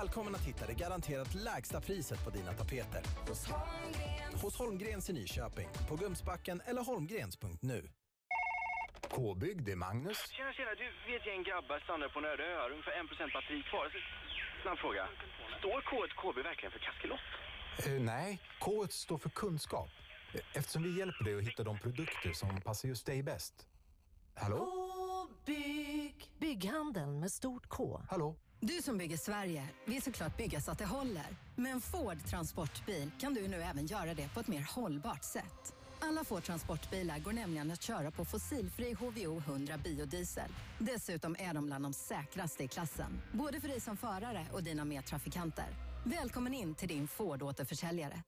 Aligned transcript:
välkommen 0.00 0.34
att 0.34 0.44
hitta 0.50 0.66
det 0.66 0.74
garanterat 0.74 1.34
lägsta 1.34 1.80
priset 1.80 2.24
på 2.24 2.30
dina 2.30 2.52
tapeter. 2.52 3.02
Hos 3.28 3.40
Holmgrens. 3.50 4.42
Hos 4.42 4.58
Holmgrens 4.58 5.10
i 5.10 5.12
Nyköping, 5.12 5.68
på 5.88 5.96
Gumsbacken 5.96 6.62
eller 6.66 6.82
holmgrens.nu. 6.82 7.88
K-bygg, 9.14 9.64
det 9.64 9.72
är 9.72 9.76
Magnus. 9.76 10.18
Tjena, 10.30 10.52
tjena. 10.52 10.70
Du, 10.70 10.86
vi 11.06 11.14
är 11.14 11.20
ett 11.20 11.26
gäng 11.26 11.42
grabbar 11.42 11.80
strandar 11.84 12.08
på 12.08 12.18
en 12.18 12.24
öde 12.24 12.44
ö. 12.44 12.56
har 12.62 12.70
Ungefär 12.70 12.92
1% 12.92 13.32
batteri 13.32 13.62
kvar. 13.70 13.86
Så, 13.92 13.98
snabb 14.62 14.78
fråga. 14.78 15.08
Står 15.58 15.80
K1 15.90 16.08
KB 16.20 16.36
verkligen 16.44 16.72
för 16.72 16.78
kaskelott? 16.78 17.26
Eh, 17.86 17.92
nej, 18.12 18.40
K 18.60 18.86
står 18.90 19.18
för 19.18 19.30
kunskap. 19.30 19.88
Eh, 20.34 20.40
Eftersom 20.58 20.82
vi 20.82 20.98
hjälper 20.98 21.24
dig 21.24 21.34
att 21.38 21.42
hitta 21.48 21.62
de 21.64 21.78
produkter 21.78 22.32
som 22.32 22.60
passar 22.60 22.88
just 22.88 23.06
dig 23.06 23.22
bäst. 23.22 23.68
Hallå? 24.34 24.58
K-bygg. 24.58 26.30
Bygghandeln 26.38 27.20
med 27.20 27.32
stort 27.32 27.66
K. 27.68 28.00
Hallå? 28.10 28.36
Du 28.62 28.82
som 28.82 28.98
bygger 28.98 29.16
Sverige 29.16 29.68
vill 29.84 30.02
såklart 30.02 30.36
bygga 30.36 30.60
så 30.60 30.70
att 30.70 30.78
det 30.78 30.84
håller. 30.84 31.26
Med 31.56 31.72
en 31.72 31.80
Ford 31.80 32.24
transportbil 32.26 33.10
kan 33.20 33.34
du 33.34 33.48
nu 33.48 33.62
även 33.62 33.86
göra 33.86 34.14
det 34.14 34.28
på 34.34 34.40
ett 34.40 34.48
mer 34.48 34.66
hållbart 34.74 35.24
sätt. 35.24 35.74
Alla 36.00 36.24
Ford 36.24 36.42
transportbilar 36.42 37.18
går 37.18 37.32
nämligen 37.32 37.70
att 37.70 37.82
köra 37.82 38.10
på 38.10 38.24
fossilfri 38.24 38.92
HVO 38.92 39.38
100 39.38 39.78
biodiesel. 39.84 40.50
Dessutom 40.78 41.36
är 41.38 41.54
de 41.54 41.66
bland 41.66 41.84
de 41.84 41.92
säkraste 41.92 42.64
i 42.64 42.68
klassen. 42.68 43.22
Både 43.32 43.60
för 43.60 43.68
dig 43.68 43.80
som 43.80 43.96
förare 43.96 44.46
och 44.52 44.62
dina 44.62 44.84
medtrafikanter. 44.84 45.66
Välkommen 46.04 46.54
in 46.54 46.74
till 46.74 46.88
din 46.88 47.08
Ford 47.08 47.42
återförsäljare. 47.42 48.22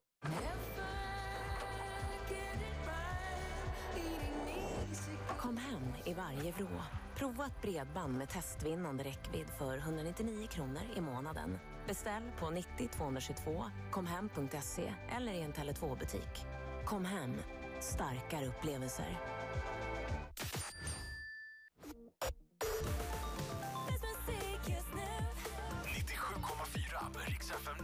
Kom 5.37 5.57
hem 5.57 5.93
i 6.05 6.13
varje 6.13 6.51
vrå. 6.51 7.02
Prova 7.15 7.45
ett 7.45 7.61
bredband 7.61 8.17
med 8.17 8.29
testvinnande 8.29 9.03
räckvidd 9.03 9.47
för 9.57 9.77
199 9.77 10.47
kronor 10.47 10.81
i 10.95 11.01
månaden. 11.01 11.59
Beställ 11.87 12.23
på 12.39 12.49
90 12.49 12.89
222, 12.97 13.65
komhem.se 13.91 14.93
eller 15.17 15.33
i 15.33 15.41
en 15.41 15.53
Tele2-butik. 15.53 16.45
Kom 16.85 17.05
hem, 17.05 17.35
starkare 17.79 18.45
upplevelser. 18.45 19.19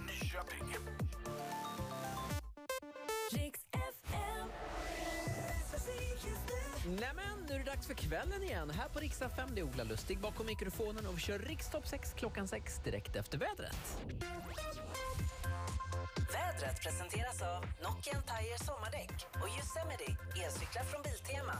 Nyköping. 0.08 0.99
Nämen, 6.90 7.46
nu 7.50 7.56
är 7.56 7.60
det 7.60 7.66
dags 7.66 7.88
för 7.88 7.94
kvällen 7.94 8.44
igen. 8.44 8.70
Här 8.70 8.88
på 8.90 9.00
Riksdag 9.00 9.32
5, 9.32 9.50
det 9.56 9.62
är 9.62 9.66
Ola 9.66 9.84
Lustig 9.84 10.20
bakom 10.20 10.46
mikrofonen 10.46 11.06
och 11.08 11.18
vi 11.18 11.22
kör 11.22 11.40
Rikstopp 11.40 11.88
6 11.88 12.14
klockan 12.14 12.48
6 12.48 12.80
direkt 12.84 13.16
efter 13.16 13.38
vädret. 13.38 14.02
Vädret 16.34 16.82
presenteras 16.84 17.42
av 17.42 17.66
Nokian 17.84 18.24
Tire 18.24 18.58
sommardäck 18.66 19.26
och 19.34 19.50
Yosemite 19.58 20.18
elcyklar 20.46 20.84
från 20.84 21.02
Biltema. 21.02 21.54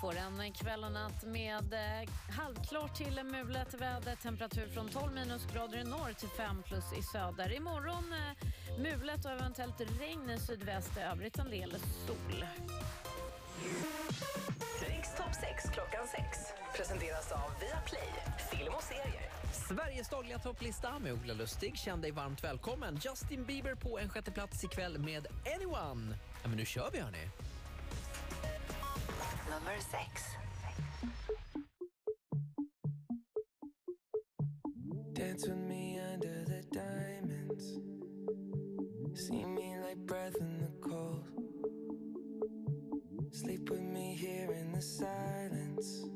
Får 0.00 0.16
en 0.16 0.52
kväll 0.52 0.84
och 0.84 0.92
natt 0.92 1.24
med 1.24 1.72
eh, 1.72 2.08
halvklart 2.38 2.96
till 2.96 3.22
mulet 3.24 3.74
väder. 3.74 4.16
Temperatur 4.16 4.68
från 4.68 4.88
12 4.88 5.12
minusgrader 5.12 5.78
i 5.78 5.84
norr 5.84 6.12
till 6.12 6.28
5 6.28 6.62
plus 6.62 6.92
i 6.98 7.02
söder. 7.02 7.52
Imorgon 7.52 8.12
eh, 8.12 8.78
mulet 8.78 9.24
och 9.24 9.30
eventuellt 9.30 9.80
regn 10.00 10.30
i 10.30 10.38
sydväst. 10.38 10.96
I 10.96 11.00
övrigt 11.00 11.38
en 11.38 11.50
del 11.50 11.70
sol. 12.06 12.44
Rikstopp 14.80 15.34
6 15.34 15.70
klockan 15.74 16.06
6 16.08 16.38
presenteras 16.76 17.32
av 17.32 17.50
Viaplay, 17.60 18.08
film 18.50 18.74
och 18.76 18.82
serier. 18.82 19.30
Sveriges 19.68 20.08
dagliga 20.08 20.38
topplista 20.38 20.98
med 20.98 21.12
Ola 21.12 21.34
Lustig. 21.34 21.76
Känn 21.76 22.00
dig 22.00 22.10
varmt 22.10 22.44
välkommen. 22.44 23.00
Justin 23.04 23.44
Bieber 23.44 23.74
på 23.74 23.98
en 23.98 24.08
sjätte 24.08 24.30
plats 24.30 24.64
ikväll 24.64 24.98
med 24.98 25.26
Anyone. 25.56 26.16
Ja, 26.42 26.48
men 26.48 26.56
nu 26.56 26.64
kör 26.64 26.90
vi 26.92 27.00
hörni. 27.00 27.28
Nummer 29.50 29.76
6. 29.76 30.22
Silence. 44.80 46.09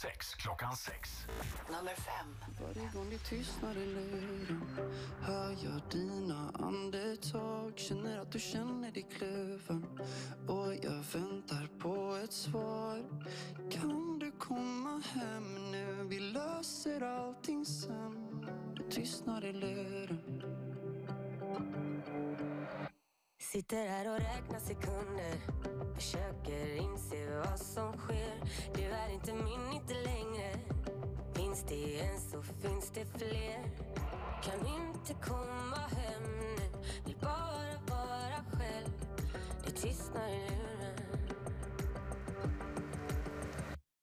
6 0.00 0.34
klockan 0.34 0.76
6. 0.76 1.26
Nummer 1.68 1.94
fem. 1.94 2.36
Varje 2.60 2.88
gång 2.94 3.10
det 3.10 3.18
tystnar 3.18 3.76
i 3.76 3.86
luren 3.86 4.62
hör 5.20 5.50
jag 5.50 5.80
dina 5.90 6.50
andetag 6.54 7.72
Känner 7.76 8.18
att 8.18 8.32
du 8.32 8.38
känner 8.38 8.90
dig 8.92 9.06
kluven 9.18 10.00
Sitter 23.70 23.88
här 23.88 24.08
och 24.08 24.18
räknar 24.18 24.58
sekunder. 24.58 25.34
Försöker 25.94 26.76
inse 26.76 27.38
vad 27.38 27.58
som 27.58 27.92
sker. 27.92 28.42
Du 28.74 28.82
är 28.82 29.08
inte 29.14 29.32
min, 29.34 29.72
inte 29.72 29.94
längre. 29.94 30.54
Finns 31.34 31.64
det 31.68 32.00
en 32.00 32.20
så 32.20 32.42
finns 32.42 32.90
det 32.94 33.04
fler. 33.18 33.64
Kan 34.42 34.66
inte 34.66 35.14
komma 35.22 35.76
hem 35.76 36.22
nu. 36.40 36.56
Vill 37.06 37.16
bara 37.20 37.96
vara 37.96 38.44
själv. 38.52 38.92
Det 39.64 39.70
tystnar 39.70 40.28
i 40.28 40.50
luren. 40.50 41.28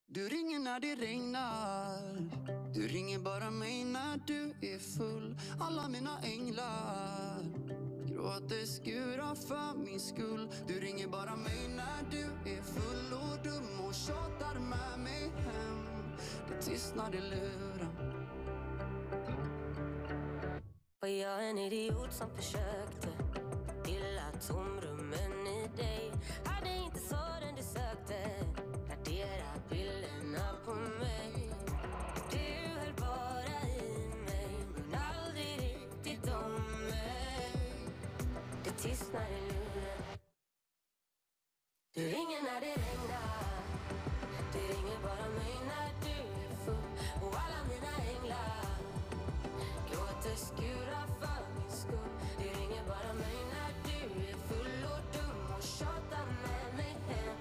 Du 0.07 0.29
ringer 0.29 0.59
när 0.59 0.79
det 0.79 0.95
regnar. 0.95 2.29
Du 2.73 2.87
ringer 2.87 3.19
bara 3.19 3.51
mig 3.51 3.83
när 3.83 4.19
du 4.27 4.49
är 4.61 4.79
full. 4.79 5.39
Alla 5.59 5.89
mina 5.89 6.19
änglar 6.23 7.36
skurar 8.65 9.35
för 9.35 9.77
min 9.77 9.99
skull. 9.99 10.49
Du 10.67 10.79
ringer 10.79 11.07
bara 11.07 11.35
mig 11.35 11.67
när 11.67 12.11
du 12.11 12.51
är 12.51 12.61
full 12.61 13.13
och 13.13 13.43
dum 13.43 13.85
och 13.87 13.93
tjatar 13.93 14.59
med 14.59 14.99
mig 14.99 15.31
hem. 15.37 15.87
Det 16.47 16.61
tystnar 16.61 17.15
i 17.15 17.21
luren. 17.21 18.17
Var 20.99 21.09
jag 21.09 21.49
en 21.49 21.57
idiot 21.57 22.13
som 22.13 22.29
försökte? 22.35 23.07
Fylla 23.85 24.31
tomrummet? 24.47 24.86
Det 39.17 39.41
lurar 39.41 40.17
Du 41.95 42.01
ringer 42.01 42.41
när 42.41 42.59
det 42.61 42.73
regnar. 42.85 43.43
Du 44.53 44.59
ringer 44.59 44.97
bara 45.03 45.29
mig 45.29 45.53
när 45.71 45.89
du 46.05 46.19
är 46.45 46.55
full. 46.65 46.87
Och 47.21 47.35
alla 47.43 47.61
mina 47.69 47.93
änglar 48.13 48.65
Gråter 49.89 50.35
skurar 50.35 51.07
för 51.19 51.59
min 51.59 51.71
skull. 51.71 52.09
Du 52.37 52.43
ringer 52.59 52.83
bara 52.87 53.13
mig 53.13 53.37
när 53.53 53.71
du 53.87 54.29
är 54.29 54.35
full. 54.47 54.83
Och 54.93 55.03
dum 55.13 55.55
och 55.57 55.63
tjatar 55.63 56.25
med 56.25 56.75
mig 56.75 56.95
hem. 57.07 57.37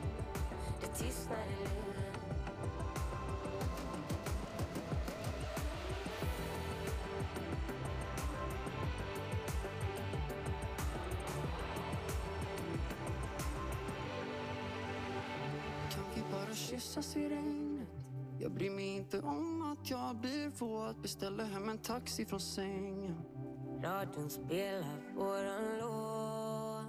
Det 0.81 0.87
tystnar 0.87 1.44
i 1.46 1.64
luren 1.64 1.95
kyssas 16.66 17.16
i 17.16 17.28
regnet? 17.28 17.88
Jag 18.40 18.52
bryr 18.52 18.70
mig 18.70 18.96
inte 18.96 19.20
om 19.20 19.72
att 19.72 19.90
jag 19.90 20.16
blir 20.16 20.48
våt. 20.48 21.02
Beställer 21.02 21.44
hem 21.44 21.68
en 21.68 21.78
taxi 21.78 22.26
från 22.26 22.40
sängen. 22.40 23.16
Radion 23.82 24.30
spelar 24.30 25.14
våran 25.16 25.78
låt. 25.80 26.86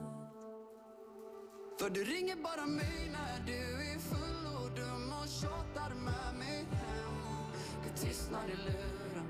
För 1.79 1.89
du 1.89 2.03
ringer 2.03 2.35
bara 2.35 2.65
mig 2.65 3.11
när 3.11 3.45
du 3.45 3.91
är 3.91 3.99
full 3.99 4.45
och 4.63 4.71
dum 4.75 5.13
och 5.21 5.27
tjatar 5.27 5.95
med 5.95 6.39
mig 6.39 6.65
hem. 6.71 7.13
Du 7.83 8.07
tystnar 8.07 8.45
i 8.47 8.55
luren. 8.55 9.27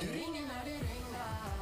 Du 0.00 0.06
ringer 0.06 0.42
när 0.42 0.64
det 0.64 0.74
regnar. 0.74 1.54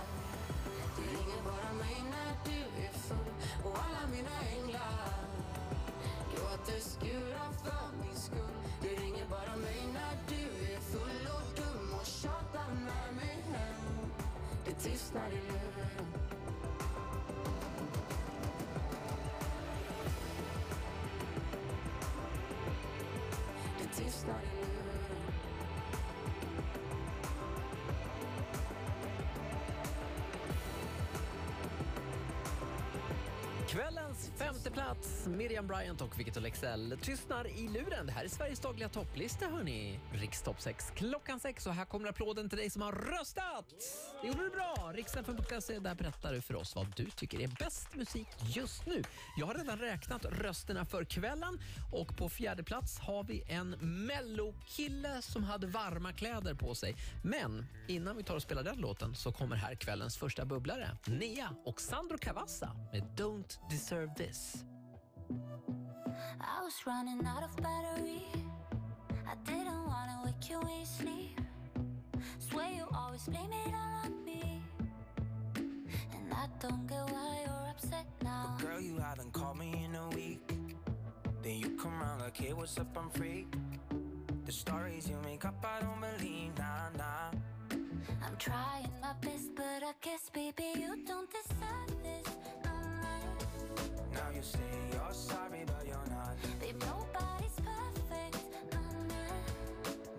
Du 0.96 1.02
ringer 1.02 1.42
bara 1.44 1.72
mig 1.72 1.96
när 2.10 2.32
du 2.44 2.84
är 2.84 2.92
full 2.92 3.32
Och 3.64 3.78
alla 3.84 4.08
mina 4.10 4.40
änglar. 4.56 5.21
Gråter 6.34 6.81
skurar 6.81 7.52
för 7.64 7.96
min 8.05 8.17
skull. 8.17 8.56
Du 8.82 8.88
ringer 8.88 9.26
bara 9.31 9.56
mig 9.56 9.81
när 9.93 10.17
du 10.29 10.73
är 10.75 10.81
full 10.81 11.26
och 11.26 11.56
dum 11.56 11.94
och 12.00 12.06
tjatar 12.06 12.69
med 12.75 13.14
mig 13.17 13.44
hem. 13.52 14.11
Det 14.64 14.73
tystnar 14.73 15.29
i 15.29 15.40
luren. 15.49 16.06
Det 23.79 24.02
tystnar 24.05 24.43
i 24.43 24.56
luren. 24.56 24.73
Kvällens 34.12 34.31
femte 34.38 34.70
plats, 34.70 35.26
Miriam 35.26 35.67
Bryant 35.67 36.00
och 36.00 36.20
Victor 36.20 36.41
Lexell 36.41 36.99
tystnar 37.03 37.47
i 37.47 37.69
luren. 37.69 38.06
Det 38.06 38.12
här 38.12 38.25
är 38.25 38.29
Sveriges 38.29 38.61
dagliga 38.61 38.88
topplista, 38.88 39.47
hörni. 39.47 40.00
Rikstopp 40.12 40.61
6 40.61 40.93
klockan 40.94 41.41
6 41.41 41.67
och 41.67 41.75
här 41.75 41.85
kommer 41.85 42.09
applåden 42.09 42.49
till 42.49 42.59
dig 42.59 42.70
som 42.70 42.82
har 42.82 42.93
röstat. 42.93 43.75
Det 44.23 44.29
gjorde 44.29 44.43
du 44.43 44.50
bra. 44.50 44.93
Riksfn.se, 44.94 45.79
där 45.79 45.94
berättar 45.94 46.32
du 46.32 46.41
för 46.41 46.56
oss 46.56 46.76
vad 46.76 46.87
du 46.97 47.05
tycker 47.05 47.41
är 47.41 47.49
bäst 47.49 47.94
musik 47.94 48.29
just 48.41 48.87
nu. 48.87 49.03
Jag 49.37 49.47
har 49.47 49.55
redan 49.55 49.79
räknat 49.79 50.25
rösterna 50.25 50.85
för 50.85 51.05
kvällen 51.05 51.61
och 51.93 52.17
på 52.17 52.29
fjärde 52.29 52.62
plats 52.62 52.99
har 52.99 53.25
vi 53.25 53.43
en 53.49 53.70
mellokille 54.06 55.22
som 55.22 55.44
hade 55.44 55.67
varma 55.67 56.13
kläder 56.13 56.55
på 56.55 56.75
sig. 56.75 56.96
Men 57.25 57.67
innan 57.89 58.17
vi 58.17 58.22
tar 58.22 58.34
och 58.34 58.43
spelar 58.43 58.63
den 58.63 58.77
låten 58.77 59.15
så 59.15 59.32
kommer 59.32 59.56
här 59.56 59.75
kvällens 59.75 60.17
första 60.17 60.44
bubblare, 60.44 60.96
Nea 61.06 61.55
och 61.65 61.81
Sandro 61.81 62.19
Cavazza 62.19 62.77
med 62.93 63.03
Don't 63.17 63.58
Deserve 63.70 64.02
This. 64.17 64.65
I 66.41 66.65
was 66.65 66.75
running 66.87 67.25
out 67.25 67.44
of 67.44 67.55
battery. 67.56 68.25
I 69.29 69.35
didn't 69.47 69.87
wanna 69.87 70.23
wake 70.25 70.51
you 70.51 70.59
when 70.59 70.81
you 70.81 70.87
sleep. 70.87 71.41
Swear 72.39 72.69
you 72.73 72.85
always 72.93 73.23
blame 73.29 73.53
it 73.53 73.73
all 73.73 74.05
on 74.05 74.25
me. 74.25 74.61
And 75.55 76.32
I 76.32 76.49
don't 76.59 76.85
get 76.89 77.05
why 77.13 77.43
you're 77.47 77.71
upset 77.71 78.06
now. 78.25 78.56
Girl, 78.61 78.81
you 78.81 78.99
haven't 78.99 79.32
called 79.32 79.59
me 79.59 79.85
in 79.85 79.94
a 79.94 80.09
week. 80.11 80.53
Then 81.43 81.59
you 81.59 81.71
come 81.77 82.01
round 82.01 82.23
like, 82.23 82.37
hey, 82.37 82.53
what's 82.53 82.77
up? 82.79 82.97
I'm 82.99 83.11
free. 83.11 83.47
The 84.44 84.53
stories 84.53 85.09
you 85.09 85.17
make 85.25 85.44
up, 85.44 85.65
I 85.65 85.81
don't 85.81 86.01
believe, 86.01 86.59
nah, 86.59 86.91
nah. 86.99 87.31
I'm 88.25 88.37
trying 88.39 88.91
my 89.01 89.13
best, 89.21 89.55
but 89.55 89.82
I 89.85 89.93
guess, 90.01 90.29
baby, 90.35 90.73
you 90.75 91.05
don't 91.06 91.31
deserve 91.31 92.03
this. 92.03 92.27
No, 92.65 92.71
no. 92.71 92.71
Now 94.12 94.28
you 94.34 94.42
say 94.42 94.58
you're 94.92 95.12
sorry, 95.12 95.62
but 95.66 95.86
you're 95.86 96.08
not. 96.10 96.36
Babe, 96.60 96.76
nobody's 96.81 97.56
perfect. 97.69 98.36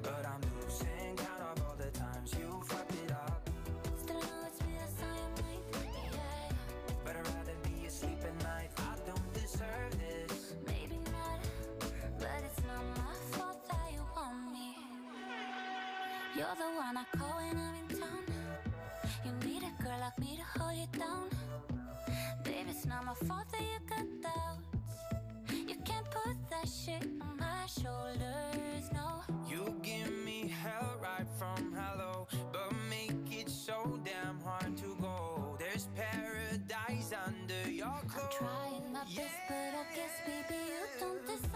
But 0.01 0.25
I'm 0.25 0.41
losing 0.61 1.15
count 1.17 1.41
of 1.57 1.63
all 1.67 1.75
the 1.77 1.91
times 1.97 2.33
you 2.39 2.49
fucked 2.67 2.93
it 3.05 3.11
up. 3.11 3.49
Still, 4.03 4.17
I 4.17 4.21
know 4.21 4.47
it's 4.47 4.61
me 4.65 4.73
that's 4.79 5.01
on 5.03 5.15
your 5.15 5.31
mind. 5.43 5.63
Yeah, 6.13 6.95
But 7.05 7.15
I'd 7.17 7.27
rather 7.27 7.55
be 7.63 7.85
asleep 7.85 8.19
at 8.23 8.43
night. 8.43 8.69
I 8.77 8.95
don't 9.07 9.33
deserve 9.33 9.91
this. 9.99 10.55
maybe 10.67 10.97
not. 11.11 11.39
But 12.19 12.39
it's 12.47 12.61
not 12.67 12.83
my 12.97 13.13
fault 13.37 13.59
that 13.69 13.87
you 13.93 14.03
want 14.15 14.51
me. 14.53 14.75
You're 16.35 16.55
the 16.57 16.69
one 16.83 16.97
I 16.97 17.05
call 17.17 17.37
when 17.37 17.57
I'm 17.57 17.75
in 17.89 17.99
town. 17.99 18.23
You 19.25 19.31
need 19.47 19.63
a 19.63 19.83
girl 19.83 19.99
like 19.99 20.19
me 20.19 20.37
to 20.41 20.59
hold 20.59 20.75
you 20.77 20.87
down. 20.99 21.29
Baby, 22.43 22.69
it's 22.71 22.85
not 22.85 23.05
my 23.05 23.13
fault 23.27 23.42
that 26.63 26.69
shit 26.69 27.09
on 27.21 27.37
my 27.37 27.65
shoulders, 27.65 28.89
no. 28.93 29.21
You 29.49 29.75
give 29.81 30.11
me 30.25 30.47
hell 30.47 30.95
right 31.01 31.27
from 31.37 31.73
hello, 31.73 32.27
but 32.51 32.71
make 32.89 33.39
it 33.39 33.49
so 33.49 33.99
damn 34.03 34.39
hard 34.39 34.77
to 34.77 34.95
go. 35.01 35.57
There's 35.59 35.87
paradise 35.95 37.13
under 37.25 37.69
your 37.69 37.99
clothes. 38.07 38.35
I'm 38.41 38.47
trying 38.47 38.93
my 38.93 38.99
best, 38.99 39.35
but 39.49 39.55
I 39.55 39.95
guess, 39.95 40.15
baby, 40.25 40.61
you 40.69 40.99
don't 40.99 41.25
deserve 41.25 41.52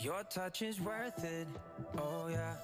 Your 0.00 0.22
touch 0.30 0.62
is 0.62 0.80
worth 0.80 1.22
it. 1.24 1.46
Oh 1.98 2.28
yeah. 2.30 2.54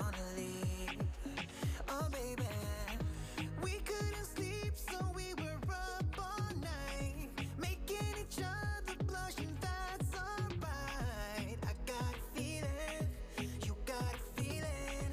Wanna 0.00 0.26
leave. 0.36 0.98
Oh, 1.88 2.06
baby. 2.10 2.48
We 3.62 3.72
couldn't 3.90 4.26
sleep, 4.34 4.72
so 4.74 4.98
we 5.14 5.34
were 5.42 5.58
up 5.98 6.18
all 6.18 6.50
night. 6.60 7.28
Making 7.58 8.12
each 8.22 8.38
other 8.38 8.96
blush, 9.04 9.38
and 9.38 9.56
that's 9.60 10.12
alright. 10.14 11.56
I 11.70 11.72
got 11.92 12.12
a 12.14 12.24
feeling, 12.34 13.08
you 13.64 13.76
got 13.86 14.14
a 14.14 14.40
feeling. 14.40 15.10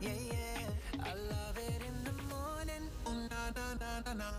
Yeah, 0.00 0.20
yeah. 0.32 1.04
I 1.10 1.14
love 1.14 1.56
it 1.58 1.80
in 1.90 1.96
the 2.04 2.16
morning. 2.34 2.84
Oh, 3.06 3.14
na, 3.32 3.42
na, 3.56 3.66
na, 3.80 4.00
na, 4.06 4.12
na. 4.14 4.30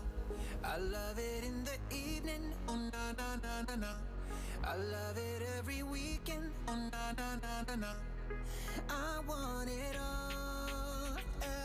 I 0.64 0.78
love 0.78 1.18
it 1.18 1.44
in 1.44 1.64
the 1.64 1.76
evening. 1.94 2.52
Oh, 2.68 2.76
na, 2.76 3.04
na, 3.18 3.28
na, 3.42 3.62
na, 3.68 3.76
na. 3.76 3.92
I 4.64 4.76
love 4.76 5.18
it 5.18 5.42
every 5.58 5.82
weekend. 5.82 6.50
Oh, 6.68 6.76
na, 6.76 7.12
na, 7.18 7.36
na, 7.42 7.62
na, 7.68 7.76
na. 7.76 7.92
I 8.96 9.20
want 9.28 9.68
it 9.68 9.96
all. 10.00 11.16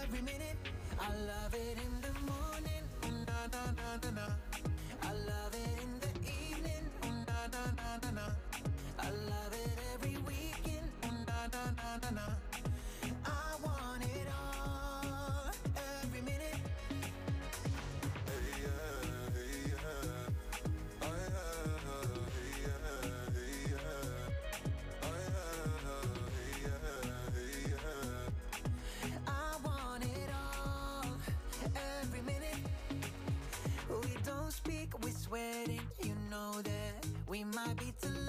Every 0.04 0.22
minute. 0.22 0.58
I 1.00 1.10
love 1.32 1.54
it 1.54 1.78
in 1.86 1.94
the 2.02 2.14
morning. 2.32 2.84
Na, 3.28 3.48
na, 3.54 3.64
na, 3.80 3.90
na, 4.04 4.12
na. 4.20 4.28
I 5.04 5.14
love 5.14 5.56
it 5.56 5.81
We 37.32 37.46
might 37.46 37.78
be 37.78 37.94
too 38.02 38.21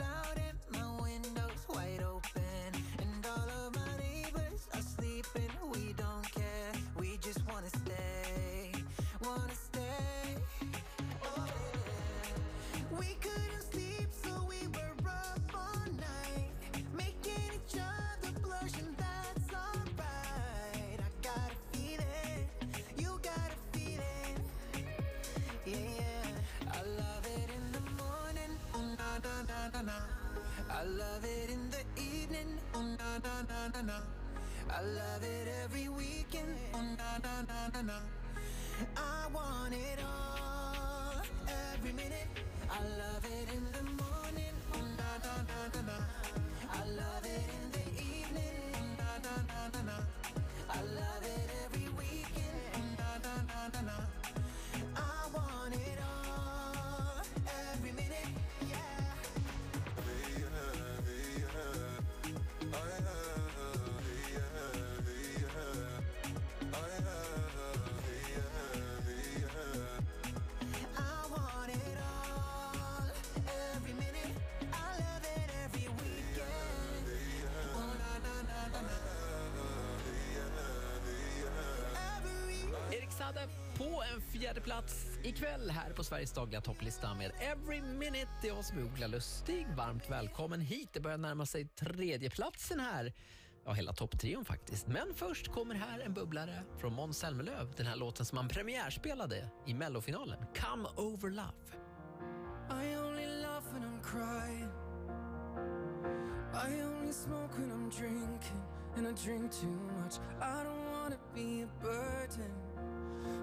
I 30.82 30.84
love 30.84 31.24
it 31.24 31.48
in 31.48 31.70
the 31.70 32.02
evening. 32.02 32.58
Oh, 32.74 32.82
na, 32.82 33.18
na, 33.22 33.34
na, 33.48 33.68
na, 33.72 33.82
na. 33.82 33.98
I 34.68 34.82
love 34.82 35.22
it 35.22 35.46
every 35.62 35.88
weekend. 35.88 36.56
Oh, 36.74 36.82
na, 36.82 37.18
na, 37.22 37.42
na, 37.46 37.68
na, 37.72 37.82
na. 37.82 37.98
I 38.96 39.28
want 39.32 39.74
it 39.74 40.00
all, 40.02 41.22
every 41.72 41.92
minute. 41.92 42.26
I 42.68 42.80
love 42.98 43.24
it 43.24 43.48
in 43.54 43.64
the 43.70 43.84
morning. 44.02 44.56
Oh, 44.74 44.82
na, 44.98 45.10
na, 45.22 45.34
na, 45.50 45.58
na, 45.72 45.80
na. 45.86 45.98
I 46.72 46.84
love 46.98 47.26
it 47.26 47.46
in 47.58 47.64
the 47.76 47.86
evening. 48.02 48.58
Oh, 48.74 48.82
na, 48.98 49.10
na, 49.22 49.34
na, 49.50 49.60
na, 49.74 49.82
na. 49.86 49.96
I 50.68 50.82
love 50.82 51.22
it 51.22 51.41
på 83.82 84.02
en 84.14 84.20
fjärde 84.20 84.60
plats 84.60 85.06
ikväll 85.22 85.70
här 85.70 85.92
på 85.92 86.04
Sveriges 86.04 86.32
dagliga 86.32 86.60
topplista 86.60 87.14
med 87.14 87.32
Every 87.40 87.82
Minute. 87.82 88.28
Det 88.42 88.48
är 88.48 88.54
jag 88.54 88.64
som 88.64 88.78
är 88.78 88.84
Ola 88.84 89.06
Lustig. 89.06 89.66
Varmt 89.76 90.10
välkommen 90.10 90.60
hit. 90.60 90.88
Det 90.92 91.00
börjar 91.00 91.18
närma 91.18 91.46
sig 91.46 91.68
tredjeplatsen 91.68 92.80
här. 92.80 93.12
Ja, 93.64 93.72
hela 93.72 93.92
topptrion 93.92 94.44
faktiskt. 94.44 94.86
Men 94.86 95.14
först 95.14 95.48
kommer 95.48 95.74
här 95.74 96.00
en 96.00 96.14
bubblare 96.14 96.62
från 96.78 96.92
Måns 96.92 97.18
Zelmerlöw. 97.18 97.72
Den 97.76 97.86
här 97.86 97.96
låten 97.96 98.26
som 98.26 98.38
han 98.38 98.48
premiärspelade 98.48 99.50
i 99.66 99.74
mellofinalen. 99.74 100.38
Come 100.54 100.88
over 100.96 101.30
love. 101.30 101.52
I 102.84 102.96
only 102.96 103.26
laugh 103.42 103.66
when 103.72 103.82
I'm 103.82 104.02
crying. 104.02 104.68
I 106.54 106.82
only 106.82 107.12
smoke 107.12 107.58
when 107.58 107.70
I'm 107.70 107.90
drinking, 107.90 108.62
and 108.96 109.06
I 109.08 109.24
drink 109.24 109.52
too 109.52 109.78
much. 110.00 110.14
I 110.40 110.64
don't 110.64 110.84
wanna 110.92 111.16
be 111.34 111.62
a 111.62 111.68
burden, 111.82 112.52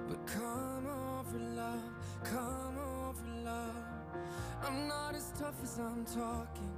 but 0.08 0.26
come 0.28 0.88
over, 0.88 1.40
love, 1.56 1.92
come 2.24 2.78
over, 2.78 3.26
love. 3.44 3.76
I'm 4.66 4.88
not 4.88 5.16
as 5.16 5.32
tough 5.40 5.56
as 5.64 5.80
I'm 5.80 6.06
talking. 6.06 6.72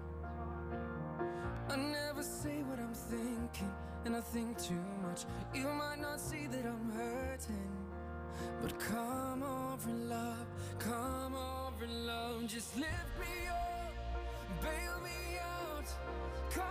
I 1.69 1.75
never 1.75 2.23
say 2.23 2.63
what 2.63 2.79
I'm 2.79 2.93
thinking, 2.93 3.71
and 4.05 4.15
I 4.15 4.21
think 4.21 4.57
too 4.61 4.83
much. 5.03 5.25
You 5.53 5.67
might 5.67 5.99
not 6.01 6.19
see 6.19 6.47
that 6.47 6.65
I'm 6.65 6.91
hurting. 6.91 7.69
But 8.61 8.79
come 8.79 9.43
over, 9.43 9.91
love, 9.91 10.47
come 10.79 11.35
over, 11.35 11.87
love. 11.87 12.47
Just 12.47 12.75
lift 12.77 13.13
me 13.19 13.47
up, 13.47 13.93
bail 14.61 14.99
me 15.03 15.39
out. 15.39 15.85
Come 16.51 16.70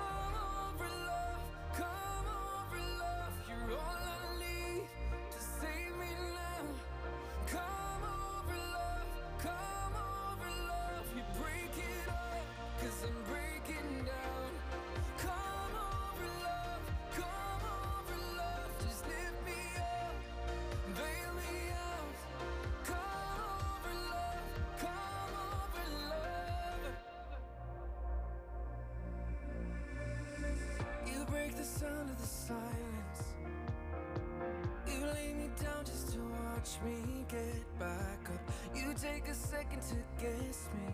me 36.85 37.25
get 37.29 37.79
back 37.79 38.29
up. 38.29 38.77
You 38.77 38.95
take 38.95 39.29
a 39.29 39.35
second 39.35 39.83
to 39.83 39.97
guess 40.23 40.69
me. 40.75 40.93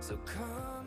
So 0.00 0.16
come 0.24 0.85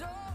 I 0.00 0.27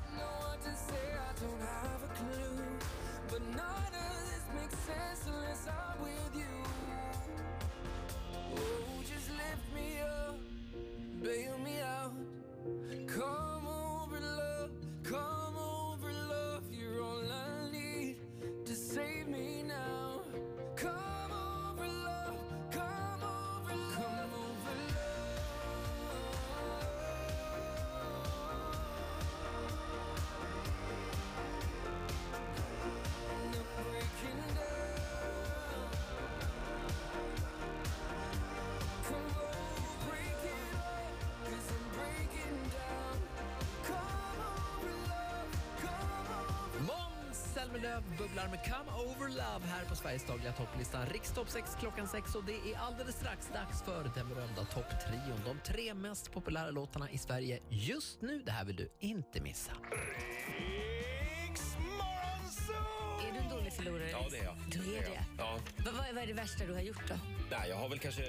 Måns 47.74 47.84
Zelmerlöw 47.84 48.18
bubblar 48.18 48.48
med 48.48 48.60
Come 48.64 48.92
Over 49.04 49.30
Love 49.30 49.66
här 49.66 49.86
på 49.90 49.96
Sveriges 49.96 50.26
dagliga 50.26 50.54
topplista. 50.54 51.06
Rikstopp 51.06 51.50
6 51.50 51.76
klockan 51.80 52.08
6 52.08 52.36
och 52.36 52.44
det 52.44 52.54
är 52.54 52.78
alldeles 52.78 53.16
strax 53.16 53.50
dags 53.54 53.84
för 53.84 54.12
den 54.16 54.30
berömda 54.30 54.66
topptrion. 54.66 55.40
De 55.46 55.60
tre 55.72 55.94
mest 55.94 56.32
populära 56.32 56.72
låtarna 56.72 57.10
i 57.12 57.18
Sverige 57.18 57.60
just 57.70 58.22
nu. 58.22 58.42
Det 58.46 58.52
här 58.52 58.66
vill 58.66 58.76
du 58.76 58.90
inte 59.00 59.42
missa. 59.42 59.72
Är 63.28 63.34
du 63.34 63.40
en 63.40 63.50
dålig 63.50 63.74
förlorare? 63.74 64.10
Ja, 64.10 64.28
det 64.32 64.38
är 64.38 64.44
jag. 64.44 64.56
Du 64.70 64.96
är 64.96 65.02
det? 65.02 65.26
Ja. 65.38 65.60
Vad, 65.86 65.94
vad, 65.94 66.06
vad 66.14 66.24
är 66.24 66.28
det 66.28 66.34
värsta 66.34 66.66
du 66.66 66.74
har 66.74 66.82
gjort 66.82 67.08
då? 67.08 67.16
Nej, 67.52 67.70
jag 67.70 67.78
har 67.78 67.90
väl 67.90 68.00
kanske 68.00 68.22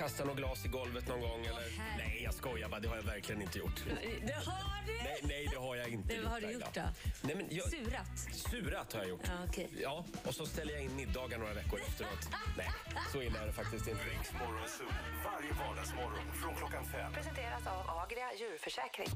kastat 0.00 0.26
något 0.26 0.36
glas 0.36 0.64
i 0.64 0.68
golvet 0.68 1.08
någon 1.08 1.20
gång. 1.20 1.40
Eller... 1.40 1.70
herre. 1.78 1.96
Nej, 1.98 2.20
jag 2.24 2.34
skojar 2.34 2.68
bara. 2.68 2.80
Det 2.80 2.88
har 2.88 2.96
jag 2.96 3.02
verkligen 3.02 3.42
inte 3.42 3.58
gjort. 3.58 3.78
Det 4.26 4.32
har 4.32 4.86
du! 4.86 4.96
Nej, 5.08 5.20
nej 5.22 5.48
det 5.52 5.58
har 5.58 5.76
jag 5.76 5.88
inte 5.88 6.14
Det, 6.14 6.20
vad 6.20 6.32
har 6.32 6.40
du 6.40 6.50
gjort 6.50 6.74
då? 6.74 6.86
Nej, 7.22 7.34
men 7.36 7.46
jag... 7.50 7.68
Surat? 7.70 8.16
Surat 8.50 8.92
har 8.92 9.00
jag 9.00 9.08
gjort. 9.08 9.20
Ja, 9.24 9.32
okej. 9.48 9.68
Ja, 9.82 10.04
och 10.26 10.34
så 10.34 10.46
ställer 10.46 10.72
jag 10.72 10.82
in 10.82 10.96
middagar 10.96 11.38
några 11.38 11.54
veckor 11.54 11.80
efteråt. 11.88 12.28
Nej, 12.58 12.70
så 13.12 13.22
illa 13.22 13.38
är 13.42 13.46
det 13.46 13.52
faktiskt 13.52 13.88
inte. 13.88 14.04
Riksmorgonzoo, 14.04 14.86
varje 15.24 15.52
vardagsmorgon 15.52 16.26
från 16.42 16.54
klockan 16.54 16.84
fem. 16.84 17.12
Presenteras 17.12 17.66
av 17.66 17.98
Agria 17.98 18.28
djurförsäkring. 18.40 19.10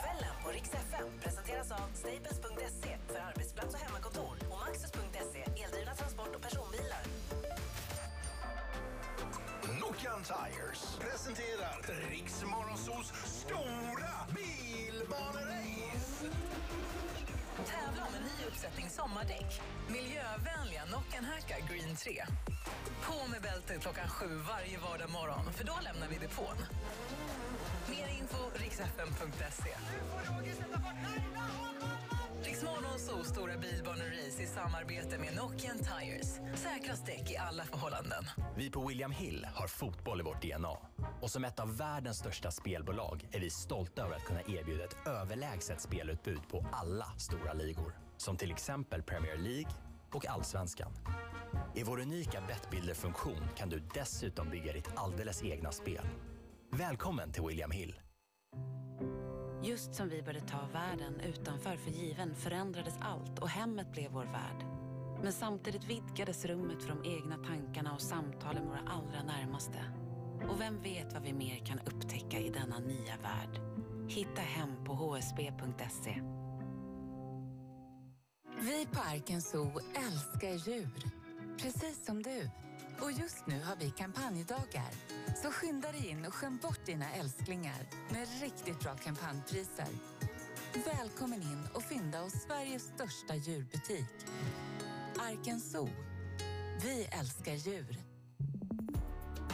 Kvällen 0.00 0.34
på 0.44 0.48
Rix 0.50 0.68
FM 0.74 1.08
presenteras 1.24 1.70
av 1.72 1.88
Staples.se 1.94 2.98
för 3.08 3.20
arbetsplats 3.20 3.74
och 3.74 3.80
hemmakontor 3.80 4.36
och 4.50 4.58
Maxus.se, 4.58 5.62
eldrivna 5.64 5.94
transport 5.94 6.34
och 6.36 6.42
personbilar. 6.42 6.75
Nokian 9.96 10.22
Tires 10.22 10.98
presenterar 11.00 11.80
Riksmorgonzoos 12.10 13.12
stora 13.24 14.14
bilbanerace. 14.34 16.26
Tävla 17.66 18.02
om 18.02 18.14
en 18.14 18.22
ny 18.22 18.46
uppsättning 18.48 18.90
sommardäck. 18.90 19.60
Miljövänliga 19.88 20.84
Nockenhacka 20.92 21.56
Green 21.68 21.96
3. 21.96 22.24
På 23.02 23.28
med 23.30 23.42
bältet 23.42 23.82
klockan 23.82 24.08
sju 24.08 24.26
varje 24.26 24.78
vardag 24.78 25.10
morgon, 25.10 25.52
för 25.52 25.64
då 25.64 25.74
lämnar 25.84 26.08
vi 26.08 26.18
depån. 26.18 26.56
Mer 27.88 28.08
info 28.18 28.42
riksfm.se. 28.54 29.70
Riksmorgonzoo 32.46 33.24
stora 33.24 33.56
bilbanerace 33.56 34.42
i 34.42 34.46
samarbete 34.46 35.18
med 35.18 35.34
Nokian 35.36 35.78
Tires. 35.78 36.40
Säkra 36.54 36.94
däck 37.06 37.30
i 37.30 37.36
alla 37.36 37.64
förhållanden. 37.64 38.24
Vi 38.56 38.70
på 38.70 38.86
William 38.86 39.12
Hill 39.12 39.46
har 39.54 39.66
fotboll 39.66 40.20
i 40.20 40.24
vårt 40.24 40.42
DNA. 40.42 40.76
Och 41.22 41.30
som 41.30 41.44
ett 41.44 41.60
av 41.60 41.76
världens 41.76 42.18
största 42.18 42.50
spelbolag 42.50 43.28
är 43.32 43.40
vi 43.40 43.50
stolta 43.50 44.02
över 44.02 44.16
att 44.16 44.24
kunna 44.24 44.40
erbjuda 44.40 44.84
ett 44.84 44.96
överlägset 45.06 45.80
spelutbud 45.80 46.48
på 46.50 46.66
alla 46.72 47.06
stora 47.18 47.52
ligor. 47.52 47.98
Som 48.16 48.36
till 48.36 48.50
exempel 48.50 49.02
Premier 49.02 49.36
League 49.36 49.70
och 50.12 50.26
Allsvenskan. 50.26 50.92
I 51.74 51.82
vår 51.82 52.00
unika 52.00 52.42
Bettbuilder-funktion 52.48 53.48
kan 53.56 53.68
du 53.68 53.82
dessutom 53.94 54.50
bygga 54.50 54.72
ditt 54.72 54.88
alldeles 54.96 55.42
egna 55.42 55.72
spel. 55.72 56.06
Välkommen 56.70 57.32
till 57.32 57.42
William 57.42 57.70
Hill. 57.70 58.00
Just 59.62 59.94
som 59.94 60.08
vi 60.08 60.22
började 60.22 60.46
ta 60.46 60.68
världen 60.72 61.20
utanför 61.20 61.76
för 61.76 61.90
given 61.90 62.34
förändrades 62.34 62.94
allt 63.00 63.38
och 63.38 63.48
hemmet 63.48 63.92
blev 63.92 64.12
vår 64.12 64.24
värld. 64.24 64.64
Men 65.22 65.32
samtidigt 65.32 65.84
vidgades 65.84 66.44
rummet 66.44 66.82
för 66.82 66.88
de 66.88 67.16
egna 67.16 67.36
tankarna 67.36 67.94
och 67.94 68.00
samtalen 68.00 68.62
med 68.64 68.70
våra 68.70 68.92
allra 68.92 69.22
närmaste. 69.22 69.78
Och 70.50 70.60
vem 70.60 70.82
vet 70.82 71.12
vad 71.12 71.22
vi 71.22 71.32
mer 71.32 71.66
kan 71.66 71.78
upptäcka 71.78 72.38
i 72.38 72.50
denna 72.50 72.78
nya 72.78 73.16
värld? 73.22 73.60
Hitta 74.08 74.40
hem 74.40 74.84
på 74.84 74.94
hsb.se. 74.94 76.22
Vi 78.60 78.86
på 78.86 79.00
Arken 79.00 79.42
Zoo 79.42 79.72
älskar 79.94 80.68
djur, 80.68 81.04
precis 81.58 82.06
som 82.06 82.22
du. 82.22 82.50
Och 83.00 83.12
just 83.12 83.46
nu 83.46 83.62
har 83.62 83.76
vi 83.76 83.90
kampanjdagar. 83.90 84.90
Så 85.42 85.50
skynda 85.50 85.92
dig 85.92 86.06
in 86.06 86.24
och 86.24 86.34
skäm 86.34 86.58
bort 86.62 86.86
dina 86.86 87.12
älsklingar 87.12 87.86
med 88.12 88.28
riktigt 88.40 88.80
bra 88.80 88.94
kampanjpriser. 88.94 89.88
Välkommen 90.84 91.42
in 91.42 91.68
och 91.74 91.82
fynda 91.82 92.18
hos 92.20 92.32
Sveriges 92.32 92.82
största 92.82 93.34
djurbutik. 93.34 94.06
Arken 95.18 95.60
Zoo. 95.60 95.88
Vi 96.82 97.04
älskar 97.20 97.54
djur. 97.54 97.96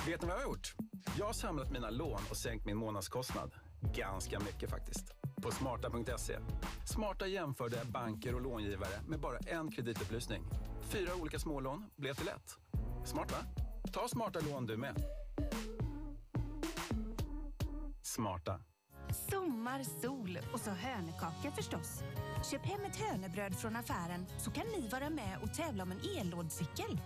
Vet 0.06 0.22
ni 0.22 0.28
vad 0.28 0.36
jag 0.36 0.42
har 0.42 0.42
gjort? 0.42 0.74
Jag 1.18 1.26
har 1.26 1.32
samlat 1.32 1.70
mina 1.70 1.90
lån 1.90 2.20
och 2.30 2.36
sänkt 2.36 2.66
min 2.66 2.76
månadskostnad. 2.76 3.54
Ganska 3.94 4.40
mycket 4.40 4.70
faktiskt. 4.70 5.12
På 5.42 5.50
smarta.se. 5.50 6.38
Smarta 6.86 7.26
jämförde 7.26 7.80
banker 7.84 8.34
och 8.34 8.40
långivare 8.40 9.02
med 9.08 9.20
bara 9.20 9.38
en 9.38 9.70
kreditupplysning. 9.70 10.44
Fyra 10.82 11.14
olika 11.20 11.38
smålån 11.38 11.90
blev 11.96 12.14
till 12.14 12.28
ett. 12.28 12.61
Smart 13.04 13.32
va? 13.32 13.38
Ta 13.92 14.08
smarta 14.08 14.40
lån 14.40 14.66
du 14.66 14.76
med. 14.76 14.94
Smarta. 18.02 18.60
Sommar, 19.30 19.82
sol 20.02 20.38
och 20.52 20.60
så 20.60 20.70
hönökaka 20.70 21.50
förstås. 21.56 22.02
Köp 22.50 22.66
hem 22.66 22.80
ett 22.84 22.96
hönöbröd 22.96 23.56
från 23.56 23.76
affären 23.76 24.26
så 24.38 24.50
kan 24.50 24.66
ni 24.66 24.88
vara 24.88 25.10
med 25.10 25.38
och 25.42 25.54
tävla 25.54 25.82
om 25.82 25.92
en 25.92 26.00
ellådcykel. 26.18 27.00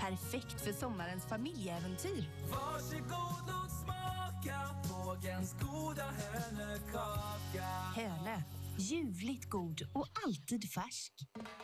Perfekt 0.00 0.60
för 0.60 0.72
sommarens 0.72 1.26
familjeäventyr. 1.26 2.30
Varsågod, 2.50 3.46
låt 3.46 3.70
smaka 3.70 4.60
Pågens 4.90 5.54
goda 5.60 6.04
hönökaka. 6.04 7.66
Hönö, 7.96 8.42
ljuvligt 8.80 9.48
god 9.48 9.82
och 9.94 10.06
alltid 10.26 10.70
färsk. 10.70 11.12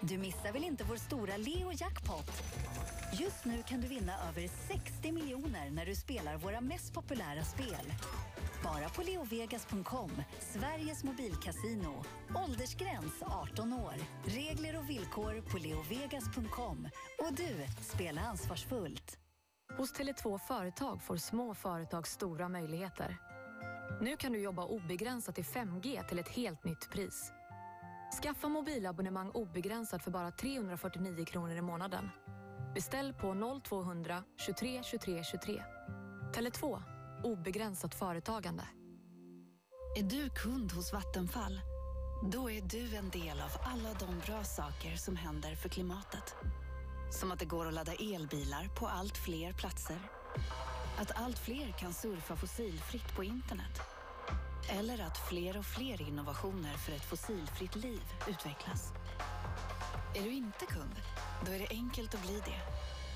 Du 0.00 0.18
missar 0.18 0.52
väl 0.52 0.64
inte 0.64 0.84
vår 0.84 0.96
stora 0.96 1.36
Leo 1.36 1.72
Jackpot? 1.72 2.30
Just 3.20 3.44
nu 3.44 3.62
kan 3.62 3.80
du 3.80 3.88
vinna 3.88 4.12
över 4.28 4.48
60 4.68 5.12
miljoner 5.12 5.70
när 5.70 5.86
du 5.86 5.94
spelar 5.94 6.36
våra 6.36 6.60
mest 6.60 6.94
populära 6.94 7.44
spel. 7.44 7.92
Bara 8.62 8.88
på 8.88 9.02
leovegas.com, 9.02 10.10
Sveriges 10.40 11.04
mobilkasino. 11.04 12.04
Åldersgräns 12.44 13.22
18 13.22 13.72
år. 13.72 13.94
Regler 14.24 14.78
och 14.78 14.90
villkor 14.90 15.50
på 15.50 15.58
leovegas.com. 15.58 16.88
Och 17.18 17.34
du, 17.36 17.66
spela 17.80 18.20
ansvarsfullt. 18.20 19.18
Hos 19.78 19.94
Tele2 19.94 20.38
Företag 20.38 21.02
får 21.02 21.16
små 21.16 21.54
företag 21.54 22.06
stora 22.06 22.48
möjligheter. 22.48 23.16
Nu 24.00 24.16
kan 24.16 24.32
du 24.32 24.38
jobba 24.38 24.64
obegränsat 24.64 25.38
i 25.38 25.42
5G 25.42 26.08
till 26.08 26.18
ett 26.18 26.28
helt 26.28 26.64
nytt 26.64 26.90
pris. 26.90 27.32
Skaffa 28.22 28.48
mobilabonnemang 28.48 29.30
obegränsat 29.30 30.02
för 30.02 30.10
bara 30.10 30.30
349 30.30 31.24
kronor 31.24 31.56
i 31.56 31.62
månaden. 31.62 32.10
Beställ 32.74 33.12
på 33.12 33.60
0200 33.64 34.22
23 34.36 34.82
23 34.82 35.24
23. 35.24 35.62
Tele2. 36.34 36.82
Obegränsat 37.24 37.94
företagande. 37.94 38.62
Är 39.98 40.02
du 40.02 40.30
kund 40.30 40.72
hos 40.72 40.92
Vattenfall? 40.92 41.60
Då 42.32 42.50
är 42.50 42.62
du 42.62 42.96
en 42.96 43.10
del 43.10 43.40
av 43.40 43.50
alla 43.64 43.94
de 44.00 44.20
bra 44.26 44.44
saker 44.44 44.96
som 44.96 45.16
händer 45.16 45.54
för 45.54 45.68
klimatet. 45.68 46.34
Som 47.10 47.32
att 47.32 47.38
det 47.38 47.44
går 47.44 47.66
att 47.68 47.74
ladda 47.74 47.92
elbilar 47.92 48.68
på 48.78 48.86
allt 48.86 49.16
fler 49.16 49.52
platser. 49.52 49.98
Att 50.98 51.12
allt 51.14 51.38
fler 51.38 51.72
kan 51.78 51.92
surfa 51.92 52.36
fossilfritt 52.36 53.16
på 53.16 53.24
internet. 53.24 53.80
Eller 54.68 54.98
att 54.98 55.18
fler 55.28 55.58
och 55.58 55.64
fler 55.64 56.02
innovationer 56.02 56.76
för 56.76 56.92
ett 56.92 57.04
fossilfritt 57.04 57.76
liv 57.76 58.02
utvecklas. 58.28 58.92
Är 60.14 60.22
du 60.22 60.32
inte 60.32 60.66
kund? 60.66 60.96
Då 61.46 61.52
är 61.52 61.58
det 61.58 61.68
enkelt 61.70 62.14
att 62.14 62.22
bli 62.22 62.42
det. 62.46 62.60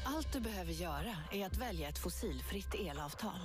Allt 0.07 0.33
du 0.33 0.40
behöver 0.40 0.73
göra 0.73 1.16
är 1.33 1.47
att 1.47 1.57
välja 1.57 1.88
ett 1.88 1.99
fossilfritt 1.99 2.75
elavtal. 2.75 3.40